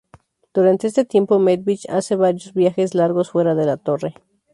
[0.55, 4.15] Durante este tiempo, Medivh hace varios viajes largos fuera de la torre.